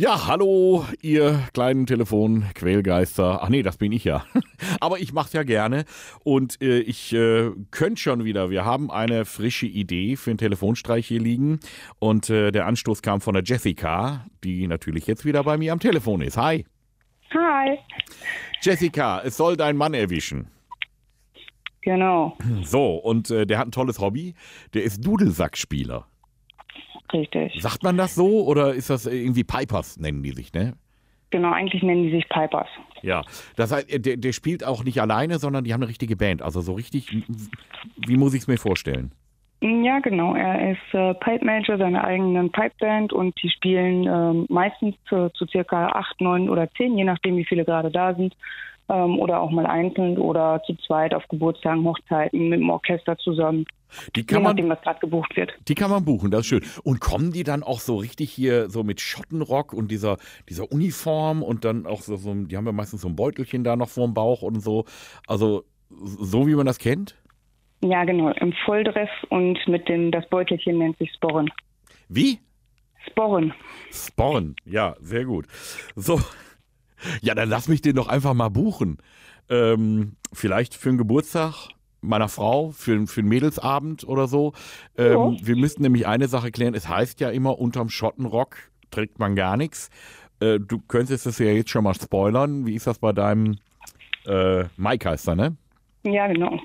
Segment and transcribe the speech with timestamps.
[0.00, 3.42] Ja, hallo, ihr kleinen Telefonquälgeister.
[3.42, 4.24] Ach nee, das bin ich ja.
[4.80, 5.86] Aber ich mach's ja gerne
[6.22, 8.48] und äh, ich äh, könnte schon wieder.
[8.48, 11.58] Wir haben eine frische Idee für einen Telefonstreich hier liegen
[11.98, 15.80] und äh, der Anstoß kam von der Jessica, die natürlich jetzt wieder bei mir am
[15.80, 16.36] Telefon ist.
[16.36, 16.64] Hi.
[17.34, 17.78] Hi.
[18.62, 20.46] Jessica, es soll dein Mann erwischen.
[21.82, 24.36] Genau, So, und äh, der hat ein tolles Hobby.
[24.74, 26.06] Der ist Dudelsackspieler.
[27.12, 27.60] Richtig.
[27.60, 30.74] Sagt man das so oder ist das irgendwie Pipers, nennen die sich, ne?
[31.30, 32.68] Genau, eigentlich nennen die sich Pipers.
[33.02, 33.22] Ja,
[33.56, 36.40] das heißt, der, der spielt auch nicht alleine, sondern die haben eine richtige Band.
[36.42, 37.10] Also so richtig,
[38.06, 39.12] wie muss ich es mir vorstellen?
[39.60, 40.34] Ja, genau.
[40.34, 45.46] Er ist äh, Pipe Manager seiner eigenen Pipeband und die spielen ähm, meistens zu, zu
[45.46, 48.36] circa acht, neun oder zehn, je nachdem, wie viele gerade da sind.
[48.90, 53.66] Ähm, oder auch mal einzeln oder zu zweit auf Geburtstagen, Hochzeiten mit dem Orchester zusammen.
[54.16, 55.52] Die Je kann man, nachdem, was gerade gebucht wird.
[55.66, 56.62] die kann man buchen, das ist schön.
[56.84, 60.16] Und kommen die dann auch so richtig hier so mit Schottenrock und dieser,
[60.48, 63.76] dieser Uniform und dann auch so, so, die haben ja meistens so ein Beutelchen da
[63.76, 64.84] noch vorm Bauch und so.
[65.26, 67.16] Also so wie man das kennt?
[67.82, 68.30] Ja, genau.
[68.30, 71.50] Im Volldress und mit dem, das Beutelchen nennt sich Sporren.
[72.08, 72.40] Wie?
[73.08, 73.54] Sporren.
[73.90, 75.46] Sporn, ja, sehr gut.
[75.94, 76.20] So,
[77.20, 78.98] ja, dann lass mich den doch einfach mal buchen.
[79.50, 81.68] Ähm, vielleicht für einen Geburtstag
[82.00, 84.52] meiner Frau, für, für einen Mädelsabend oder so.
[84.96, 85.46] Ähm, Ja.
[85.46, 86.74] Wir müssten nämlich eine Sache klären.
[86.74, 88.56] Es heißt ja immer, unterm Schottenrock
[88.90, 89.90] trägt man gar nichts.
[90.40, 92.66] Äh, du könntest es ja jetzt schon mal spoilern.
[92.66, 93.56] Wie ist das bei deinem
[94.26, 95.56] äh, Mike heißt er, ne?
[96.04, 96.60] Ja, genau.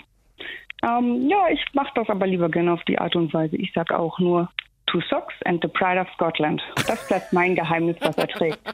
[0.84, 3.56] Ähm, ja, ich mache das aber lieber gerne auf die Art und Weise.
[3.56, 4.50] Ich sag auch nur
[4.88, 6.62] Two Socks and the Pride of Scotland.
[6.88, 8.60] Das bleibt mein Geheimnis, was er trägt.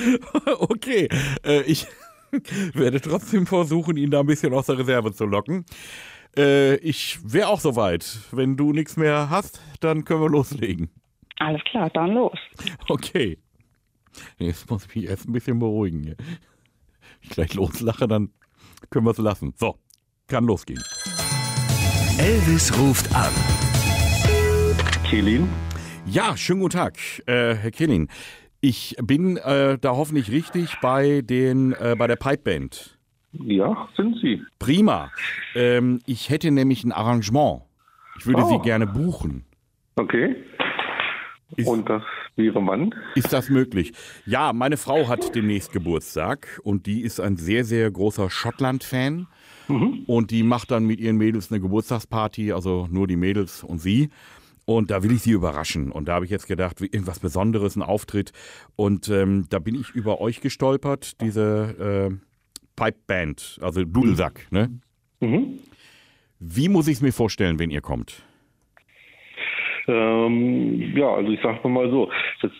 [0.58, 1.08] okay,
[1.44, 1.86] äh, ich
[2.74, 5.64] werde trotzdem versuchen, ihn da ein bisschen aus der Reserve zu locken.
[6.36, 8.18] Äh, ich wäre auch soweit.
[8.30, 10.90] Wenn du nichts mehr hast, dann können wir loslegen.
[11.38, 12.38] Alles klar, dann los.
[12.88, 13.38] Okay.
[14.38, 16.02] Jetzt muss ich mich erst ein bisschen beruhigen.
[16.02, 16.16] hier.
[16.16, 18.30] Wenn ich gleich loslache, dann
[18.90, 19.54] können wir es lassen.
[19.56, 19.78] So,
[20.26, 20.82] kann losgehen.
[22.18, 23.32] Elvis ruft an.
[25.08, 25.48] Kelin?
[26.06, 28.08] Ja, schönen guten Tag, äh, Herr Killin.
[28.64, 32.96] Ich bin äh, da hoffentlich richtig bei, den, äh, bei der Pipeband.
[33.32, 34.40] Ja, sind Sie.
[34.60, 35.10] Prima.
[35.56, 37.62] Ähm, ich hätte nämlich ein Arrangement.
[38.18, 38.48] Ich würde Oh.
[38.48, 39.44] Sie gerne buchen.
[39.96, 40.36] Okay.
[41.56, 42.02] Ist- Und das
[42.36, 42.94] wäre wann?
[43.16, 43.92] Ist das möglich?
[44.26, 49.26] Ja, meine Frau hat demnächst Geburtstag und die ist ein sehr, sehr großer Schottland-Fan.
[50.06, 54.10] Und die macht dann mit ihren Mädels eine Geburtstagsparty, also nur die Mädels und sie.
[54.64, 55.90] Und da will ich sie überraschen.
[55.90, 58.32] Und da habe ich jetzt gedacht, wie- irgendwas Besonderes, ein Auftritt.
[58.76, 62.14] Und ähm, da bin ich über euch gestolpert, diese äh,
[62.76, 64.46] Pipe-Band, also Dudelsack.
[64.50, 64.80] Ne?
[65.20, 65.58] Mhm.
[66.38, 68.22] Wie muss ich es mir vorstellen, wenn ihr kommt?
[69.88, 72.08] Ähm, ja, also ich sag mal so,
[72.40, 72.52] das,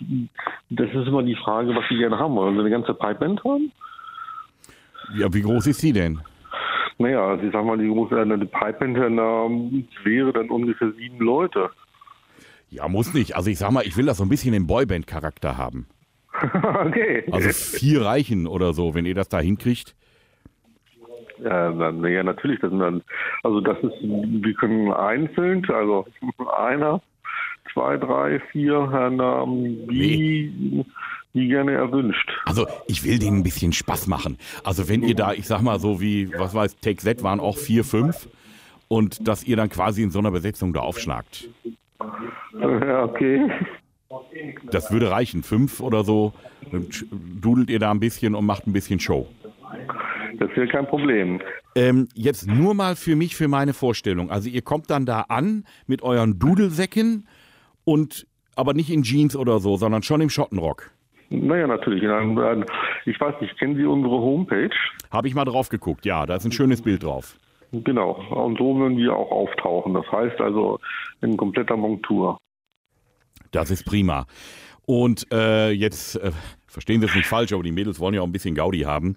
[0.71, 2.57] das ist immer die Frage, was Sie gerne haben wollen.
[2.57, 3.71] Wollen Sie eine ganze Pipeband haben?
[5.17, 6.21] Ja, wie groß ist sie denn?
[6.99, 11.71] Naja, also ich sag mal, die große eine Pipeband ähm, wäre dann ungefähr sieben Leute.
[12.73, 13.37] Ja, muss nicht.
[13.37, 15.87] Also ich sag mal, ich will das so ein bisschen den Boyband-Charakter haben.
[16.43, 17.23] okay.
[17.31, 19.95] Also vier reichen oder so, wenn ihr das da hinkriegt.
[21.45, 22.61] Ja, dann, ja, natürlich.
[22.61, 23.03] Das sind dann,
[23.43, 26.07] also das ist, wir können einzeln, also
[26.57, 27.03] einer,
[27.75, 30.87] zwei, drei, vier, ähm, wie,
[31.35, 32.31] wie gerne erwünscht.
[32.47, 34.39] Also ich will denen ein bisschen Spaß machen.
[34.65, 37.59] Also wenn ihr da, ich sag mal so wie, was weiß, Take Z waren auch
[37.59, 38.29] vier, fünf
[38.89, 41.49] und dass ihr dann quasi in so einer Besetzung da aufschlagt.
[42.63, 43.51] Ja, okay.
[44.71, 45.43] Das würde reichen.
[45.43, 46.33] Fünf oder so,
[47.41, 49.27] dudelt ihr da ein bisschen und macht ein bisschen Show.
[50.39, 51.41] Das wäre kein Problem.
[51.75, 54.31] Ähm, jetzt nur mal für mich, für meine Vorstellung.
[54.31, 57.27] Also ihr kommt dann da an mit euren Dudelsäcken
[57.85, 60.91] und aber nicht in Jeans oder so, sondern schon im Schottenrock.
[61.31, 62.03] Naja, natürlich.
[63.07, 64.75] Ich weiß nicht, kennen Sie unsere Homepage?
[65.11, 67.37] Habe ich mal drauf geguckt, ja, da ist ein schönes Bild drauf.
[67.73, 68.23] Genau.
[68.31, 69.95] Und so würden wir auch auftauchen.
[69.95, 70.79] Das heißt also
[71.23, 72.37] in kompletter Montur.
[73.51, 74.27] Das ist prima.
[74.85, 76.33] Und äh, jetzt, äh,
[76.67, 79.17] verstehen Sie es nicht falsch, aber die Mädels wollen ja auch ein bisschen Gaudi haben.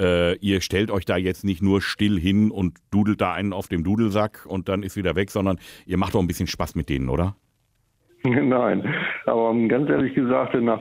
[0.00, 3.68] Äh, ihr stellt euch da jetzt nicht nur still hin und dudelt da einen auf
[3.68, 6.88] dem Dudelsack und dann ist wieder weg, sondern ihr macht auch ein bisschen Spaß mit
[6.88, 7.36] denen, oder?
[8.24, 8.82] Nein,
[9.26, 10.80] aber ganz ehrlich gesagt, na,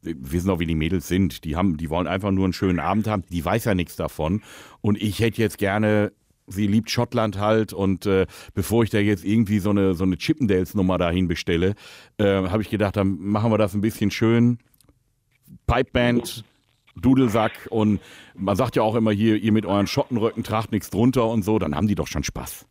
[0.00, 1.44] Wir wissen auch, wie die Mädels sind.
[1.44, 3.24] Die, haben, die wollen einfach nur einen schönen Abend haben.
[3.30, 4.42] Die weiß ja nichts davon.
[4.80, 6.12] Und ich hätte jetzt gerne,
[6.48, 7.72] sie liebt Schottland halt.
[7.72, 11.74] Und äh, bevor ich da jetzt irgendwie so eine, so eine Chippendales-Nummer dahin bestelle,
[12.18, 14.58] äh, habe ich gedacht, dann machen wir das ein bisschen schön.
[15.66, 16.44] Pipeband,
[16.96, 17.52] Dudelsack.
[17.70, 18.00] Und
[18.34, 21.58] man sagt ja auch immer hier, ihr mit euren Schottenröcken tragt nichts drunter und so.
[21.58, 22.66] Dann haben die doch schon Spaß.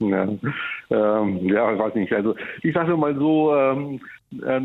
[0.00, 2.12] Ja, ähm, ja, ich weiß nicht.
[2.12, 4.00] Also ich sage mal so, ähm,
[4.44, 4.60] äh,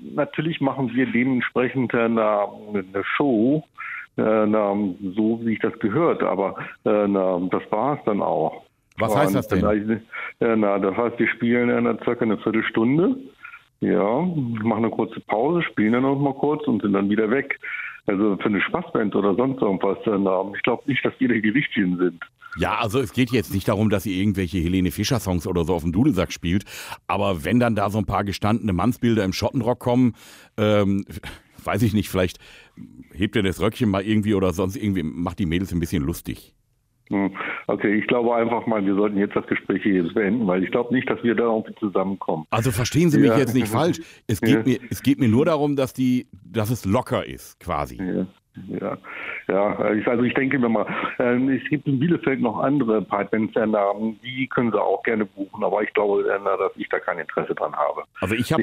[0.00, 3.64] natürlich machen wir dementsprechend äh, eine, eine Show,
[4.16, 4.74] äh, na,
[5.14, 8.62] so wie ich das gehört, aber äh, na, das war es dann auch.
[8.98, 9.64] Was heißt das denn?
[10.40, 13.16] Äh, na, das heißt, wir spielen in circa eine Viertelstunde.
[13.80, 17.60] Ja, machen eine kurze Pause, spielen dann noch mal kurz und sind dann wieder weg.
[18.06, 19.98] Also für eine Spaßband oder sonst irgendwas.
[20.56, 22.24] Ich glaube nicht, dass die Gewichtchen sind.
[22.58, 25.82] Ja, also es geht jetzt nicht darum, dass sie irgendwelche Helene Fischer-Songs oder so auf
[25.82, 26.64] dem Dudelsack spielt.
[27.06, 30.14] Aber wenn dann da so ein paar gestandene Mannsbilder im Schottenrock kommen,
[30.56, 31.04] ähm,
[31.66, 32.38] weiß ich nicht, vielleicht
[33.12, 36.54] hebt ihr das Röckchen mal irgendwie oder sonst irgendwie, macht die Mädels ein bisschen lustig.
[37.08, 37.30] Hm,
[37.68, 40.70] okay, ich glaube einfach mal, wir sollten jetzt das Gespräch hier jetzt beenden, weil ich
[40.70, 42.46] glaube nicht, dass wir da irgendwie zusammenkommen.
[42.50, 43.38] Also verstehen Sie mich ja.
[43.38, 44.00] jetzt nicht falsch.
[44.26, 44.62] Es geht, ja.
[44.64, 47.96] mir, es geht mir nur darum, dass, die, dass es locker ist, quasi.
[48.02, 48.26] Ja.
[48.68, 48.96] Ja,
[49.48, 50.86] ja also ich denke mir mal,
[51.18, 55.82] ähm, es gibt in Bielefeld noch andere Pipebands-Namen, die können Sie auch gerne buchen, aber
[55.82, 58.04] ich glaube, dass ich da kein Interesse dran habe.
[58.20, 58.62] Also ich habe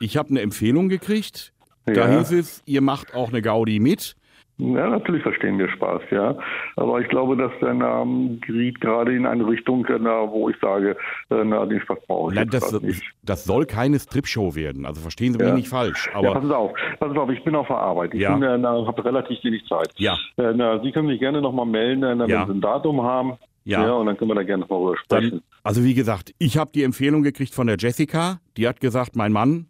[0.00, 1.52] ich habe eine Empfehlung gekriegt.
[1.86, 4.16] Da hieß es, ihr macht auch eine Gaudi mit.
[4.56, 6.38] Ja, natürlich verstehen wir Spaß, ja.
[6.76, 10.96] Aber ich glaube, dass der Name geriet gerade in eine Richtung, wo ich sage,
[11.30, 13.02] äh, na, den Spaß brauche ich Nein, das, nicht.
[13.24, 14.86] Das soll keine Stripshow werden.
[14.86, 15.54] Also verstehen Sie mich ja.
[15.54, 16.08] nicht falsch.
[16.14, 18.14] Aber ja, passen Sie auf, passen Sie auf, ich bin auf der Arbeit.
[18.14, 18.38] Ich ja.
[18.38, 19.92] äh, habe relativ wenig Zeit.
[19.96, 20.16] Ja.
[20.36, 22.46] Äh, na, Sie können sich gerne nochmal melden, äh, wenn ja.
[22.46, 23.32] Sie ein Datum haben.
[23.64, 23.84] Ja.
[23.84, 23.92] ja.
[23.94, 25.30] Und dann können wir da gerne nochmal drüber sprechen.
[25.30, 28.38] Dann, also wie gesagt, ich habe die Empfehlung gekriegt von der Jessica.
[28.56, 29.66] Die hat gesagt, mein Mann,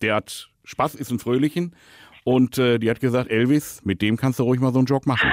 [0.00, 1.74] der hat Spaß, ist ein Fröhlichen.
[2.24, 5.06] Und äh, die hat gesagt, Elvis, mit dem kannst du ruhig mal so einen Jog
[5.06, 5.30] machen.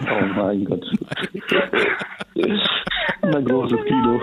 [0.00, 0.84] Oh mein Gott.
[3.22, 4.20] Ein großes Kino.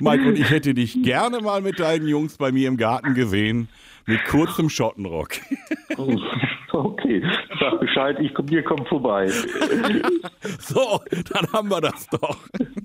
[0.00, 3.68] Mike, und ich hätte dich gerne mal mit deinen Jungs bei mir im Garten gesehen,
[4.06, 5.32] mit kurzem Schottenrock.
[6.72, 7.22] Okay,
[7.60, 9.28] sag Bescheid, ich komm, wir kommen vorbei.
[10.58, 11.00] So,
[11.30, 12.38] dann haben wir das doch.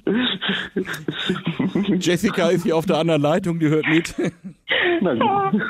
[2.00, 4.16] Jessica ist hier auf der anderen Leitung, die hört mit.
[5.02, 5.62] Na gut.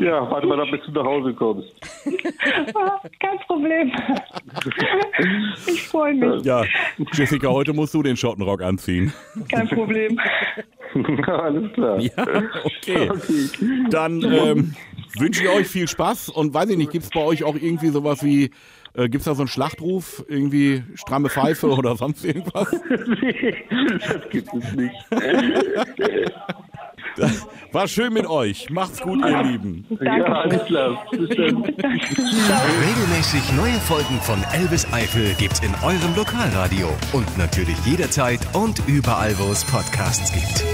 [0.00, 1.68] Ja, warte mal, bis du nach Hause kommst.
[3.20, 3.92] Kein Problem.
[5.66, 6.44] Ich freue mich.
[6.44, 6.64] Ja,
[7.12, 9.12] Jessica, heute musst du den Schottenrock anziehen.
[9.50, 10.18] Kein Problem.
[11.26, 12.00] Alles klar.
[12.00, 12.26] Ja,
[12.64, 13.10] okay.
[13.10, 13.48] okay.
[13.90, 14.74] Dann ähm,
[15.18, 17.88] wünsche ich euch viel Spaß und weiß ich nicht, gibt es bei euch auch irgendwie
[17.88, 18.50] sowas wie,
[18.94, 22.72] äh, gibt es da so einen Schlachtruf, irgendwie stramme Pfeife oder sonst irgendwas?
[23.22, 23.54] nee,
[23.98, 24.94] das gibt es nicht.
[27.72, 28.68] War schön mit euch.
[28.70, 29.86] Macht's gut, ihr Lieben.
[29.88, 30.04] Danke.
[30.04, 31.04] Ja, alles klar.
[31.12, 39.34] Regelmäßig neue Folgen von Elvis Eifel gibt's in eurem Lokalradio und natürlich jederzeit und überall,
[39.38, 40.64] wo es Podcasts gibt.